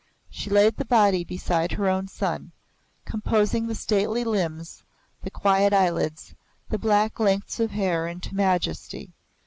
She 0.31 0.49
laid 0.49 0.77
the 0.77 0.85
body 0.85 1.23
beside 1.23 1.73
her 1.73 1.87
own 1.87 2.07
son, 2.07 2.51
composing 3.05 3.67
the 3.67 3.75
stately 3.75 4.23
limbs, 4.23 4.81
the 5.21 5.29
quiet 5.29 5.73
eyelids, 5.73 6.33
the 6.69 6.79
black 6.79 7.19
lengths 7.19 7.59
of 7.59 7.69
hair 7.69 8.07
into 8.07 8.33
majesty. 8.33 9.11